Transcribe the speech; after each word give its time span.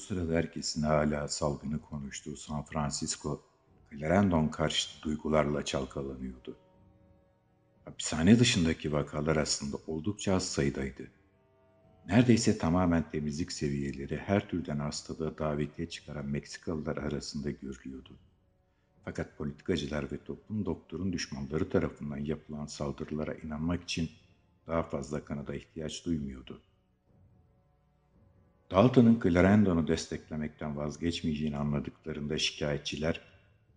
sırada 0.00 0.32
herkesin 0.32 0.82
hala 0.82 1.28
salgını 1.28 1.80
konuştuğu 1.80 2.36
San 2.36 2.64
Francisco, 2.64 3.42
Clarendon 3.90 4.48
karşıtı 4.48 5.02
duygularla 5.02 5.64
çalkalanıyordu. 5.64 6.56
Hapishane 7.84 8.38
dışındaki 8.38 8.92
vakalar 8.92 9.36
aslında 9.36 9.76
oldukça 9.86 10.34
az 10.34 10.48
sayıdaydı. 10.48 11.10
Neredeyse 12.06 12.58
tamamen 12.58 13.10
temizlik 13.10 13.52
seviyeleri 13.52 14.16
her 14.16 14.48
türden 14.48 14.78
hastalığı 14.78 15.38
davetiye 15.38 15.88
çıkaran 15.88 16.26
Meksikalılar 16.26 16.96
arasında 16.96 17.50
görülüyordu. 17.50 18.18
Fakat 19.04 19.38
politikacılar 19.38 20.12
ve 20.12 20.24
toplum 20.24 20.66
doktorun 20.66 21.12
düşmanları 21.12 21.70
tarafından 21.70 22.18
yapılan 22.18 22.66
saldırılara 22.66 23.34
inanmak 23.34 23.82
için 23.82 24.10
daha 24.66 24.82
fazla 24.82 25.24
kanıda 25.24 25.54
ihtiyaç 25.54 26.06
duymuyordu. 26.06 26.62
Dalton'un 28.70 29.20
Clarendon'u 29.22 29.88
desteklemekten 29.88 30.76
vazgeçmeyeceğini 30.76 31.56
anladıklarında 31.56 32.38
şikayetçiler, 32.38 33.20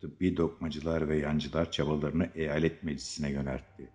tıbbi 0.01 0.37
dokmacılar 0.37 1.09
ve 1.09 1.17
yancılar 1.17 1.71
çabalarını 1.71 2.29
eyalet 2.35 2.83
meclisine 2.83 3.31
yöneltti. 3.31 3.89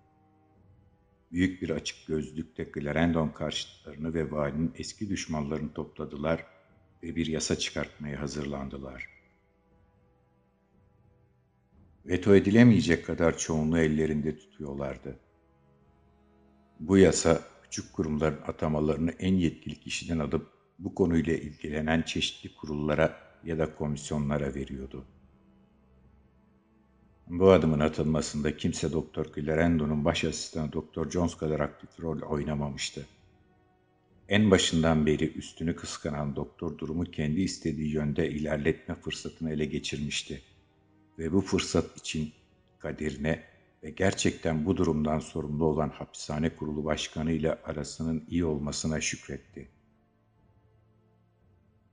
Büyük 1.33 1.63
bir 1.63 1.71
açık 1.71 2.07
gözlükte 2.07 2.73
Clarendon 2.75 3.29
karşıtlarını 3.29 4.15
ve 4.15 4.31
valinin 4.31 4.73
eski 4.75 5.09
düşmanlarını 5.09 5.73
topladılar 5.73 6.47
ve 7.03 7.17
bir 7.17 7.27
yasa 7.27 7.59
çıkartmaya 7.59 8.21
hazırlandılar. 8.21 9.09
Veto 12.07 12.35
edilemeyecek 12.35 13.07
kadar 13.07 13.39
çoğunluğu 13.39 13.79
ellerinde 13.79 14.39
tutuyorlardı. 14.39 15.19
Bu 16.81 16.99
yasa 16.99 17.43
küçük 17.63 17.93
kurumların 17.93 18.41
atamalarını 18.47 19.11
en 19.11 19.35
yetkili 19.35 19.81
kişiden 19.81 20.19
alıp 20.19 20.58
bu 20.79 20.95
konuyla 20.95 21.35
ilgilenen 21.35 22.03
çeşitli 22.03 22.55
kurullara 22.55 23.17
ya 23.45 23.59
da 23.59 23.75
komisyonlara 23.75 24.55
veriyordu. 24.55 25.05
Bu 27.27 27.51
adımın 27.51 27.81
atılmasında 27.81 28.57
kimse 28.57 28.93
Doktor 28.93 29.27
Clarendon'un 29.35 30.05
baş 30.05 30.25
asistanı 30.25 30.73
Doktor 30.73 31.11
Jones 31.11 31.35
kadar 31.35 31.61
aktif 31.61 32.01
rol 32.01 32.21
oynamamıştı. 32.21 33.07
En 34.29 34.51
başından 34.51 35.07
beri 35.07 35.33
üstünü 35.33 35.77
kıskanan 35.77 36.37
doktor 36.37 36.79
durumu 36.79 37.05
kendi 37.05 37.41
istediği 37.41 37.93
yönde 37.93 38.31
ilerletme 38.31 38.95
fırsatını 38.95 39.53
ele 39.53 39.65
geçirmişti. 39.65 40.43
Ve 41.19 41.33
bu 41.33 41.41
fırsat 41.41 41.99
için 41.99 42.33
kaderine 42.79 43.45
ve 43.83 43.91
gerçekten 43.91 44.67
bu 44.67 44.77
durumdan 44.77 45.19
sorumlu 45.19 45.65
olan 45.65 45.89
hapishane 45.91 46.57
kurulu 46.57 46.85
başkanı 46.85 47.33
ile 47.33 47.55
arasının 47.55 48.25
iyi 48.29 48.45
olmasına 48.45 49.01
şükretti. 49.01 49.69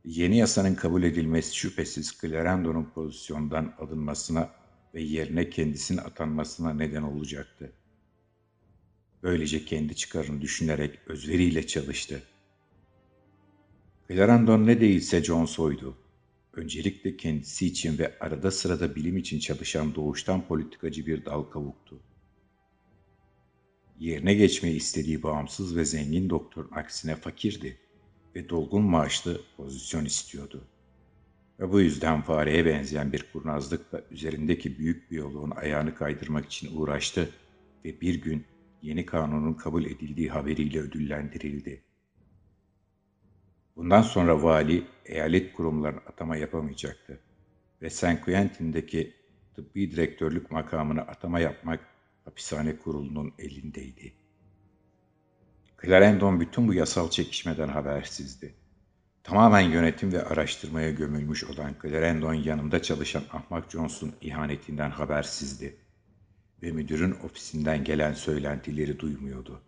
Yeni 0.05 0.37
yasanın 0.37 0.75
kabul 0.75 1.03
edilmesi 1.03 1.55
şüphesiz 1.55 2.17
Clarendon'un 2.21 2.91
pozisyondan 2.95 3.73
alınmasına 3.79 4.49
ve 4.93 5.01
yerine 5.01 5.49
kendisinin 5.49 5.97
atanmasına 5.97 6.73
neden 6.73 7.01
olacaktı. 7.01 7.71
Böylece 9.23 9.65
kendi 9.65 9.95
çıkarını 9.95 10.41
düşünerek 10.41 10.99
özveriyle 11.07 11.67
çalıştı. 11.67 12.23
Clarendon 14.07 14.67
ne 14.67 14.81
değilse 14.81 15.23
John 15.23 15.45
Soy'du. 15.45 15.97
Öncelikle 16.53 17.17
kendisi 17.17 17.67
için 17.67 17.97
ve 17.97 18.19
arada 18.19 18.51
sırada 18.51 18.95
bilim 18.95 19.17
için 19.17 19.39
çalışan 19.39 19.95
doğuştan 19.95 20.47
politikacı 20.47 21.05
bir 21.05 21.25
dal 21.25 21.43
kavuktu. 21.43 21.99
Yerine 23.99 24.33
geçmeyi 24.33 24.75
istediği 24.75 25.23
bağımsız 25.23 25.75
ve 25.75 25.85
zengin 25.85 26.29
doktorun 26.29 26.71
aksine 26.71 27.15
fakirdi 27.15 27.84
ve 28.35 28.49
dolgun 28.49 28.83
maaşlı 28.83 29.41
pozisyon 29.57 30.05
istiyordu. 30.05 30.67
Ve 31.59 31.71
bu 31.71 31.81
yüzden 31.81 32.21
fareye 32.21 32.65
benzeyen 32.65 33.13
bir 33.13 33.25
kurnazlıkla 33.33 34.01
üzerindeki 34.11 34.77
büyük 34.77 35.11
biyoloğun 35.11 35.51
ayağını 35.51 35.95
kaydırmak 35.95 36.45
için 36.45 36.77
uğraştı 36.77 37.29
ve 37.85 38.01
bir 38.01 38.21
gün 38.21 38.45
yeni 38.81 39.05
kanunun 39.05 39.53
kabul 39.53 39.85
edildiği 39.85 40.29
haberiyle 40.29 40.79
ödüllendirildi. 40.79 41.83
Bundan 43.75 44.01
sonra 44.01 44.43
vali 44.43 44.83
eyalet 45.05 45.53
kurumlarına 45.53 45.99
atama 45.99 46.37
yapamayacaktı 46.37 47.19
ve 47.81 47.89
San 47.89 48.21
Quentin'deki 48.21 49.13
tıbbi 49.55 49.91
direktörlük 49.91 50.51
makamına 50.51 51.01
atama 51.01 51.39
yapmak 51.39 51.87
hapishane 52.25 52.77
kurulunun 52.77 53.33
elindeydi. 53.39 54.24
Clarendon 55.85 56.39
bütün 56.39 56.67
bu 56.67 56.73
yasal 56.73 57.09
çekişmeden 57.09 57.67
habersizdi. 57.67 58.53
Tamamen 59.23 59.61
yönetim 59.61 60.11
ve 60.13 60.23
araştırmaya 60.23 60.91
gömülmüş 60.91 61.43
olan 61.43 61.75
Clarendon 61.81 62.33
yanında 62.33 62.81
çalışan 62.81 63.23
Ahmak 63.33 63.71
Jones'un 63.71 64.13
ihanetinden 64.21 64.89
habersizdi 64.89 65.75
ve 66.63 66.71
müdürün 66.71 67.11
ofisinden 67.11 67.83
gelen 67.83 68.13
söylentileri 68.13 68.99
duymuyordu. 68.99 69.61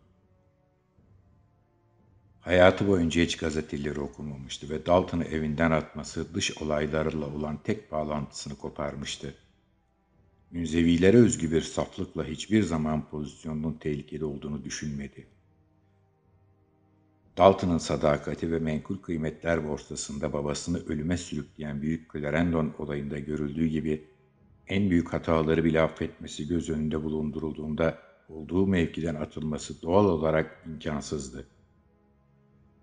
Hayatı 2.40 2.88
boyunca 2.88 3.22
hiç 3.22 3.38
gazeteleri 3.38 4.00
okumamıştı 4.00 4.70
ve 4.70 4.86
Dalton'ı 4.86 5.24
evinden 5.24 5.72
atması 5.72 6.34
dış 6.34 6.62
olaylarla 6.62 7.26
olan 7.26 7.58
tek 7.64 7.92
bağlantısını 7.92 8.56
koparmıştı. 8.56 9.36
Münzevilere 10.52 11.18
özgü 11.18 11.52
bir 11.52 11.62
saflıkla 11.62 12.26
hiçbir 12.26 12.64
zaman 12.64 13.10
pozisyonunun 13.10 13.74
tehlikede 13.74 14.26
olduğunu 14.26 14.64
düşünmedi. 14.64 15.28
Dalton'ın 17.38 17.78
sadakati 17.78 18.52
ve 18.52 18.60
menkul 18.60 18.98
kıymetler 18.98 19.70
borsasında 19.70 20.34
babasını 20.34 20.86
ölüme 20.86 21.18
sürükleyen 21.18 21.82
büyük 21.82 22.14
Clarendon 22.14 22.74
olayında 22.78 23.20
görüldüğü 23.20 23.68
gibi 23.68 24.08
en 24.68 24.90
büyük 24.90 25.14
hataları 25.14 25.64
bile 25.64 25.82
affetmesi 25.82 26.48
göz 26.48 26.70
önünde 26.70 27.04
bulundurulduğunda 27.04 28.00
olduğu 28.30 28.68
mevkiden 28.68 29.16
atılması 29.16 29.82
doğal 29.82 30.06
olarak 30.06 30.64
imkansızdı. 30.66 31.48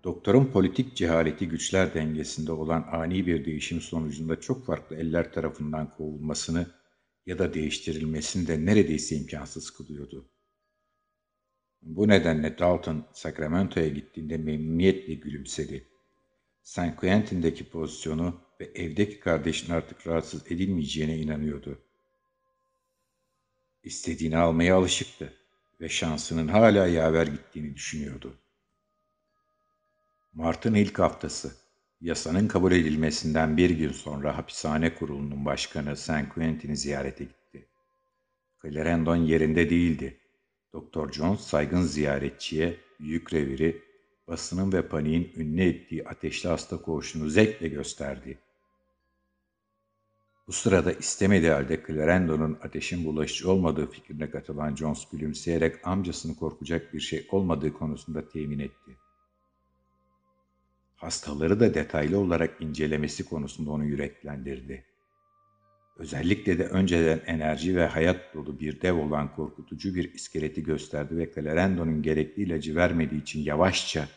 Doktorun 0.03 0.45
politik 0.45 0.95
cehaleti 0.95 1.49
güçler 1.49 1.93
dengesinde 1.93 2.51
olan 2.51 2.87
ani 2.91 3.27
bir 3.27 3.45
değişim 3.45 3.81
sonucunda 3.81 4.39
çok 4.39 4.65
farklı 4.65 4.95
eller 4.95 5.33
tarafından 5.33 5.89
kovulmasını 5.89 6.67
ya 7.25 7.39
da 7.39 7.53
değiştirilmesini 7.53 8.47
de 8.47 8.65
neredeyse 8.65 9.15
imkansız 9.15 9.71
kılıyordu. 9.71 10.25
Bu 11.81 12.07
nedenle 12.07 12.57
Dalton 12.57 13.05
Sacramento'ya 13.13 13.87
gittiğinde 13.87 14.37
memnuniyetle 14.37 15.13
gülümsedi. 15.13 15.87
San 16.63 16.95
Quentin'deki 16.95 17.69
pozisyonu 17.69 18.41
ve 18.59 18.65
evdeki 18.65 19.19
kardeşin 19.19 19.73
artık 19.73 20.07
rahatsız 20.07 20.51
edilmeyeceğine 20.51 21.17
inanıyordu. 21.17 21.79
İstediğini 23.83 24.37
almaya 24.37 24.75
alışıktı 24.75 25.33
ve 25.81 25.89
şansının 25.89 26.47
hala 26.47 26.87
yaver 26.87 27.27
gittiğini 27.27 27.75
düşünüyordu. 27.75 28.37
Mart'ın 30.33 30.73
ilk 30.73 30.99
haftası, 30.99 31.55
yasanın 32.01 32.47
kabul 32.47 32.71
edilmesinden 32.71 33.57
bir 33.57 33.69
gün 33.69 33.91
sonra 33.91 34.37
hapishane 34.37 34.95
kurulunun 34.95 35.45
başkanı 35.45 35.97
San 35.97 36.29
Quentin'i 36.29 36.77
ziyarete 36.77 37.23
gitti. 37.23 37.67
Clarendon 38.61 39.15
yerinde 39.15 39.69
değildi 39.69 40.19
Doktor 40.75 41.11
Jones 41.11 41.39
saygın 41.39 41.81
ziyaretçiye 41.81 42.77
büyük 42.99 43.33
reviri, 43.33 43.81
basının 44.27 44.73
ve 44.73 44.87
paniğin 44.87 45.33
ünlü 45.35 45.61
ettiği 45.63 46.07
ateşli 46.07 46.49
hasta 46.49 46.81
koğuşunu 46.81 47.29
zevkle 47.29 47.67
gösterdi. 47.67 48.39
Bu 50.47 50.51
sırada 50.51 50.91
istemediği 50.91 51.51
halde 51.51 51.83
Clarendon'un 51.87 52.57
ateşin 52.63 53.05
bulaşıcı 53.05 53.51
olmadığı 53.51 53.91
fikrine 53.91 54.29
katılan 54.29 54.75
Jones 54.75 55.09
gülümseyerek 55.11 55.87
amcasını 55.87 56.35
korkacak 56.35 56.93
bir 56.93 56.99
şey 56.99 57.27
olmadığı 57.31 57.73
konusunda 57.73 58.29
temin 58.29 58.59
etti. 58.59 58.97
Hastaları 60.95 61.59
da 61.59 61.73
detaylı 61.73 62.19
olarak 62.19 62.61
incelemesi 62.61 63.25
konusunda 63.25 63.71
onu 63.71 63.85
yüreklendirdi. 63.85 64.85
Özellikle 65.95 66.59
de 66.59 66.67
önceden 66.67 67.21
enerji 67.25 67.75
ve 67.75 67.85
hayat 67.85 68.33
dolu 68.33 68.59
bir 68.59 68.81
dev 68.81 68.93
olan 68.93 69.35
korkutucu 69.35 69.95
bir 69.95 70.13
iskeleti 70.13 70.63
gösterdi 70.63 71.17
ve 71.17 71.33
Clarendon'un 71.33 72.01
gerekli 72.01 72.43
ilacı 72.43 72.75
vermediği 72.75 73.21
için 73.21 73.43
yavaşça, 73.43 74.07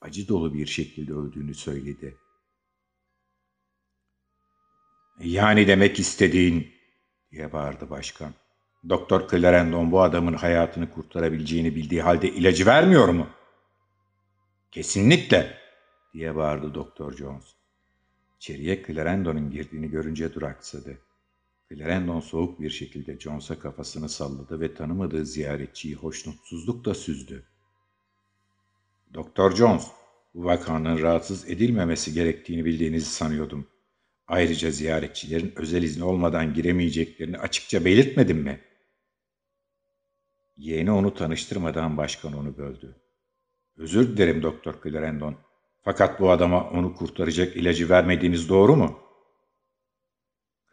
acı 0.00 0.28
dolu 0.28 0.54
bir 0.54 0.66
şekilde 0.66 1.12
öldüğünü 1.12 1.54
söyledi. 1.54 2.16
Yani 5.20 5.66
demek 5.66 5.98
istediğin, 5.98 6.68
diye 7.30 7.52
bağırdı 7.52 7.90
başkan. 7.90 8.32
Doktor 8.88 9.28
Clarendon 9.28 9.92
bu 9.92 10.02
adamın 10.02 10.34
hayatını 10.34 10.90
kurtarabileceğini 10.90 11.76
bildiği 11.76 12.02
halde 12.02 12.28
ilacı 12.28 12.66
vermiyor 12.66 13.08
mu? 13.08 13.26
Kesinlikle, 14.70 15.58
diye 16.14 16.36
bağırdı 16.36 16.74
Doktor 16.74 17.16
Jones. 17.16 17.44
İçeriye 18.36 18.82
Clarendon'un 18.86 19.50
girdiğini 19.50 19.90
görünce 19.90 20.34
duraksadı. 20.34 20.98
Clarendon 21.72 22.20
soğuk 22.20 22.60
bir 22.60 22.70
şekilde 22.70 23.18
Jones'a 23.18 23.58
kafasını 23.58 24.08
salladı 24.08 24.60
ve 24.60 24.74
tanımadığı 24.74 25.26
ziyaretçiyi 25.26 25.94
hoşnutsuzlukla 25.94 26.94
süzdü. 26.94 27.46
Doktor 29.14 29.56
Jones, 29.56 29.86
bu 30.34 30.44
vakanın 30.44 31.02
rahatsız 31.02 31.50
edilmemesi 31.50 32.14
gerektiğini 32.14 32.64
bildiğinizi 32.64 33.10
sanıyordum. 33.10 33.66
Ayrıca 34.28 34.70
ziyaretçilerin 34.70 35.52
özel 35.56 35.82
izni 35.82 36.04
olmadan 36.04 36.54
giremeyeceklerini 36.54 37.38
açıkça 37.38 37.84
belirtmedim 37.84 38.38
mi? 38.38 38.60
Yeğeni 40.56 40.90
onu 40.90 41.14
tanıştırmadan 41.14 41.96
başkan 41.96 42.32
onu 42.32 42.56
böldü. 42.56 42.96
Özür 43.76 44.16
dilerim 44.16 44.42
Doktor 44.42 44.74
Clarendon. 44.82 45.36
Fakat 45.82 46.20
bu 46.20 46.30
adama 46.30 46.70
onu 46.70 46.94
kurtaracak 46.94 47.56
ilacı 47.56 47.88
vermediğiniz 47.88 48.48
doğru 48.48 48.76
mu? 48.76 49.07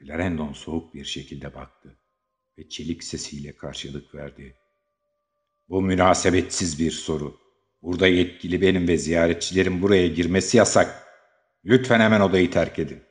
Clarendon 0.06 0.54
soğuk 0.54 0.94
bir 0.94 1.06
şekilde 1.06 1.56
baktı 1.56 2.00
ve 2.58 2.70
çelik 2.70 3.04
sesiyle 3.04 3.58
karşılık 3.58 4.16
verdi. 4.16 4.56
Bu 5.70 5.82
münasebetsiz 5.82 6.80
bir 6.80 6.92
soru. 6.92 7.40
Burada 7.82 8.08
yetkili 8.08 8.62
benim 8.62 8.88
ve 8.88 8.98
ziyaretçilerin 8.98 9.82
buraya 9.82 10.08
girmesi 10.08 10.58
yasak. 10.58 11.04
Lütfen 11.66 12.00
hemen 12.00 12.22
odayı 12.22 12.52
terk 12.52 12.80
edin. 12.80 13.04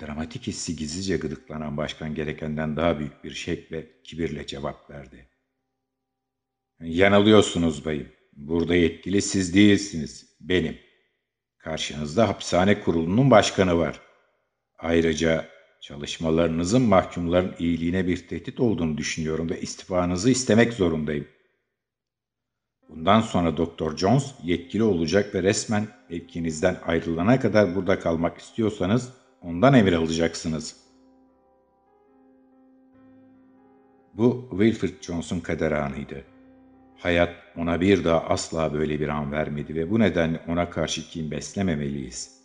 Dramatik 0.00 0.46
hissi 0.46 0.76
gizlice 0.76 1.16
gıdıklanan 1.16 1.76
başkan 1.76 2.14
gerekenden 2.14 2.76
daha 2.76 2.98
büyük 2.98 3.24
bir 3.24 3.30
şekle, 3.30 4.02
kibirle 4.02 4.46
cevap 4.46 4.90
verdi. 4.90 5.28
Yanılıyorsunuz 6.80 7.84
bayım. 7.84 8.12
Burada 8.32 8.74
yetkili 8.74 9.22
siz 9.22 9.54
değilsiniz, 9.54 10.36
benim. 10.40 10.78
Karşınızda 11.58 12.28
hapishane 12.28 12.80
kurulunun 12.80 13.30
başkanı 13.30 13.78
var. 13.78 14.11
Ayrıca 14.82 15.44
çalışmalarınızın 15.80 16.82
mahkumların 16.82 17.54
iyiliğine 17.58 18.06
bir 18.06 18.28
tehdit 18.28 18.60
olduğunu 18.60 18.98
düşünüyorum 18.98 19.50
ve 19.50 19.60
istifanızı 19.60 20.30
istemek 20.30 20.72
zorundayım. 20.72 21.26
Bundan 22.88 23.20
sonra 23.20 23.56
Doktor 23.56 23.96
Jones 23.96 24.34
yetkili 24.44 24.82
olacak 24.82 25.34
ve 25.34 25.42
resmen 25.42 25.86
mevkinizden 26.10 26.76
ayrılana 26.86 27.40
kadar 27.40 27.74
burada 27.74 27.98
kalmak 27.98 28.38
istiyorsanız 28.38 29.12
ondan 29.42 29.74
emir 29.74 29.92
alacaksınız. 29.92 30.76
Bu 34.14 34.48
Wilfred 34.50 35.02
Jones'un 35.02 35.40
kader 35.40 35.72
anıydı. 35.72 36.24
Hayat 36.98 37.34
ona 37.56 37.80
bir 37.80 38.04
daha 38.04 38.20
asla 38.20 38.74
böyle 38.74 39.00
bir 39.00 39.08
an 39.08 39.32
vermedi 39.32 39.74
ve 39.74 39.90
bu 39.90 40.00
nedenle 40.00 40.40
ona 40.48 40.70
karşı 40.70 41.08
kim 41.10 41.30
beslememeliyiz. 41.30 42.42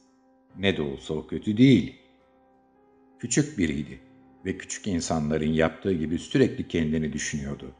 Ne 0.57 0.77
de 0.77 0.81
olsa 0.81 1.13
o 1.13 1.27
kötü 1.27 1.57
değil. 1.57 2.06
Küçük 3.19 3.57
biriydi 3.57 3.99
ve 4.45 4.57
küçük 4.57 4.87
insanların 4.87 5.49
yaptığı 5.49 5.93
gibi 5.93 6.19
sürekli 6.19 6.67
kendini 6.67 7.13
düşünüyordu. 7.13 7.75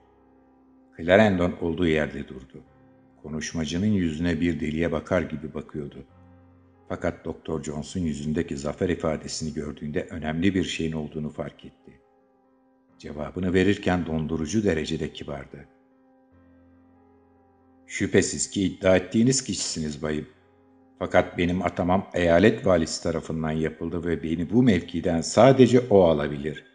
Clarendon 0.98 1.51
olduğu 1.62 1.88
yerde 1.88 2.28
durdu. 2.28 2.63
Konuşmacının 3.24 3.86
yüzüne 3.86 4.42
bir 4.42 4.60
deliye 4.60 4.92
bakar 4.92 5.22
gibi 5.22 5.54
bakıyordu. 5.54 6.06
Fakat 6.89 7.25
Doktor 7.25 7.63
Jones'un 7.63 8.00
yüzündeki 8.00 8.57
zafer 8.57 8.89
ifadesini 8.89 9.54
gördüğünde 9.54 10.07
önemli 10.10 10.56
bir 10.56 10.63
şeyin 10.63 10.92
olduğunu 10.92 11.30
fark 11.30 11.66
etti. 11.66 12.01
Cevabını 13.00 13.54
verirken 13.54 14.06
dondurucu 14.06 14.63
derecede 14.63 15.13
kibardı. 15.13 15.66
Şüphesiz 17.88 18.50
ki 18.50 18.63
iddia 18.63 18.98
ettiğiniz 18.98 19.44
kişisiniz 19.44 20.01
bayım. 20.01 20.28
Fakat 20.99 21.38
benim 21.38 21.61
atamam 21.61 22.07
eyalet 22.13 22.65
valisi 22.65 23.03
tarafından 23.03 23.51
yapıldı 23.51 24.05
ve 24.05 24.23
beni 24.23 24.49
bu 24.49 24.63
mevkiden 24.63 25.21
sadece 25.21 25.79
o 25.79 26.03
alabilir. 26.03 26.65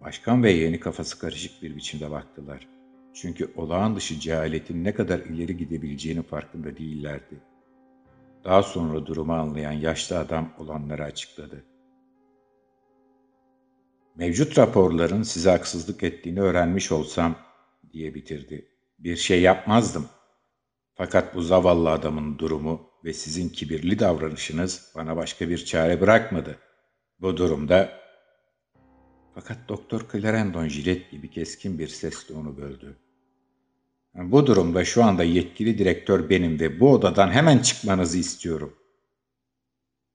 Başkan 0.00 0.42
ve 0.42 0.52
yeğeni 0.52 0.80
kafası 0.80 1.18
karışık 1.18 1.62
bir 1.62 1.76
biçimde 1.76 2.10
baktılar. 2.10 2.68
Çünkü 3.14 3.52
olağan 3.56 3.96
dışı 3.96 4.20
cehaletin 4.20 4.84
ne 4.84 4.94
kadar 4.94 5.18
ileri 5.18 5.56
gidebileceğini 5.56 6.22
farkında 6.22 6.76
değillerdi. 6.76 7.40
Daha 8.44 8.62
sonra 8.62 9.06
durumu 9.06 9.32
anlayan 9.32 9.72
yaşlı 9.72 10.18
adam 10.18 10.52
olanları 10.58 11.04
açıkladı. 11.04 11.64
Mevcut 14.16 14.58
raporların 14.58 15.22
size 15.22 15.50
haksızlık 15.50 16.02
ettiğini 16.02 16.40
öğrenmiş 16.40 16.92
olsam 16.92 17.34
diye 17.92 18.14
bitirdi. 18.14 18.68
Bir 18.98 19.16
şey 19.16 19.42
yapmazdım. 19.42 20.06
Fakat 20.96 21.34
bu 21.34 21.42
zavallı 21.42 21.90
adamın 21.90 22.38
durumu 22.38 22.90
ve 23.04 23.12
sizin 23.12 23.48
kibirli 23.48 23.98
davranışınız 23.98 24.92
bana 24.94 25.16
başka 25.16 25.48
bir 25.48 25.64
çare 25.64 26.00
bırakmadı. 26.00 26.58
Bu 27.20 27.36
durumda... 27.36 28.06
Fakat 29.34 29.58
Doktor 29.68 30.06
Clarendon 30.12 30.68
jilet 30.68 31.10
gibi 31.10 31.30
keskin 31.30 31.78
bir 31.78 31.88
sesle 31.88 32.34
onu 32.34 32.56
böldü. 32.56 32.96
Bu 34.14 34.46
durumda 34.46 34.84
şu 34.84 35.04
anda 35.04 35.24
yetkili 35.24 35.78
direktör 35.78 36.30
benim 36.30 36.60
ve 36.60 36.80
bu 36.80 36.92
odadan 36.92 37.30
hemen 37.30 37.58
çıkmanızı 37.58 38.18
istiyorum. 38.18 38.76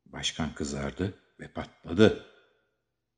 Başkan 0.06 0.54
kızardı 0.54 1.13
ve 1.39 1.48
patladı. 1.48 2.25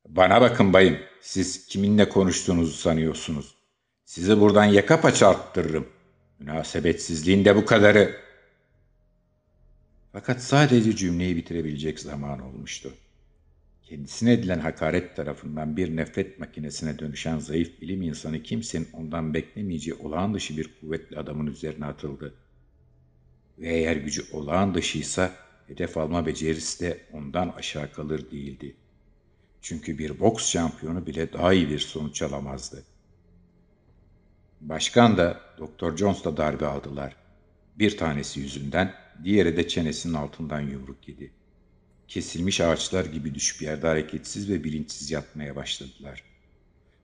Bana 0.08 0.42
bakın 0.42 0.74
bayım, 0.74 1.00
siz 1.22 1.66
kiminle 1.66 2.10
konuştuğunuzu 2.10 2.78
sanıyorsunuz. 2.78 3.56
Sizi 4.06 4.40
buradan 4.40 4.66
yaka 4.66 5.02
paça 5.02 5.30
arttırırım. 5.30 5.88
Münasebetsizliğin 6.44 7.46
de 7.46 7.56
bu 7.56 7.66
kadarı. 7.66 8.16
Fakat 10.12 10.42
sadece 10.42 10.96
cümleyi 10.96 11.36
bitirebilecek 11.36 12.00
zaman 12.00 12.40
olmuştu. 12.40 12.94
Kendisine 13.84 14.34
edilen 14.34 14.60
hakaret 14.60 15.16
tarafından 15.16 15.78
bir 15.78 15.96
nefret 15.96 16.40
makinesine 16.40 17.00
dönüşen 17.00 17.40
zayıf 17.40 17.82
bilim 17.82 18.02
insanı 18.02 18.44
kimsenin 18.44 18.88
ondan 18.94 19.34
beklemeyeceği 19.34 19.94
olağan 19.94 20.34
dışı 20.34 20.58
bir 20.58 20.70
kuvvetli 20.82 21.20
adamın 21.20 21.48
üzerine 21.48 21.86
atıldı. 21.86 22.34
Ve 23.60 23.70
eğer 23.74 23.96
gücü 23.96 24.24
olağan 24.32 24.74
dışıysa 24.74 25.36
hedef 25.68 25.98
alma 25.98 26.26
becerisi 26.26 26.80
de 26.80 27.02
ondan 27.14 27.50
aşağı 27.50 27.92
kalır 27.92 28.32
değildi. 28.32 28.76
Çünkü 29.62 29.98
bir 29.98 30.20
boks 30.20 30.50
şampiyonu 30.50 31.06
bile 31.06 31.34
daha 31.34 31.54
iyi 31.54 31.70
bir 31.70 31.80
sonuç 31.80 32.22
alamazdı. 32.22 32.84
Başkan 34.64 35.18
da 35.18 35.42
Doktor 35.58 35.98
Jones 35.98 36.24
da 36.24 36.38
darbe 36.38 36.66
aldılar. 36.66 37.16
Bir 37.76 37.98
tanesi 37.98 38.40
yüzünden, 38.40 38.94
diğeri 39.24 39.58
de 39.58 39.68
çenesinin 39.68 40.14
altından 40.14 40.60
yumruk 40.60 41.08
yedi. 41.08 41.32
Kesilmiş 42.08 42.62
ağaçlar 42.62 43.06
gibi 43.06 43.36
düşüp 43.36 43.62
yerde 43.62 43.88
hareketsiz 43.88 44.50
ve 44.50 44.64
bilinçsiz 44.64 45.12
yatmaya 45.12 45.56
başladılar. 45.56 46.24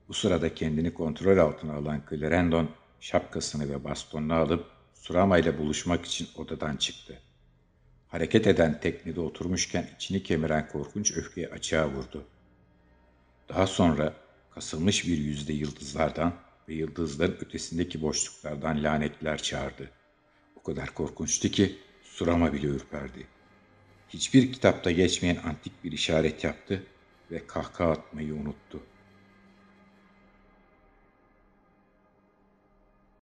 Bu 0.08 0.14
sırada 0.14 0.54
kendini 0.54 0.94
kontrol 0.94 1.38
altına 1.38 1.74
alan 1.74 2.02
Clarendon 2.10 2.70
şapkasını 3.00 3.68
ve 3.68 3.84
bastonunu 3.84 4.34
alıp 4.34 4.66
Surama 4.94 5.38
ile 5.38 5.58
buluşmak 5.58 6.04
için 6.04 6.28
odadan 6.36 6.76
çıktı. 6.76 7.18
Hareket 8.08 8.46
eden 8.46 8.80
teknede 8.80 9.20
oturmuşken 9.20 9.90
içini 9.96 10.22
kemiren 10.22 10.68
korkunç 10.68 11.16
öfkeyi 11.16 11.48
açığa 11.48 11.88
vurdu. 11.88 12.24
Daha 13.48 13.66
sonra 13.66 14.14
kasılmış 14.50 15.06
bir 15.06 15.18
yüzde 15.18 15.52
yıldızlardan 15.52 16.34
ve 16.68 16.74
yıldızların 16.74 17.38
ötesindeki 17.40 18.02
boşluklardan 18.02 18.82
lanetler 18.82 19.42
çağırdı. 19.42 19.90
O 20.56 20.62
kadar 20.62 20.94
korkunçtu 20.94 21.48
ki 21.48 21.78
Surama 22.02 22.52
bile 22.52 22.66
ürperdi. 22.66 23.26
Hiçbir 24.08 24.52
kitapta 24.52 24.90
geçmeyen 24.90 25.36
antik 25.44 25.84
bir 25.84 25.92
işaret 25.92 26.44
yaptı 26.44 26.86
ve 27.30 27.46
kahkaha 27.46 27.90
atmayı 27.90 28.34
unuttu. 28.34 28.80